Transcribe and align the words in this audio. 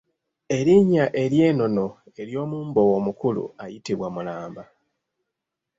Erinnya 0.57 1.05
ery’ennono 1.23 1.87
ery’omumbowa 2.21 2.91
omukulu 2.99 3.43
ayitibwa 3.63 4.07
Mulamba. 4.15 4.63